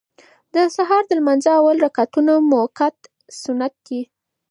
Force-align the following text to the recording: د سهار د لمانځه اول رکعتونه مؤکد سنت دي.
د 0.53 0.55
سهار 0.75 1.03
د 1.07 1.11
لمانځه 1.19 1.51
اول 1.59 1.77
رکعتونه 1.85 2.33
مؤکد 2.51 2.95
سنت 3.43 3.73
دي. 3.87 4.01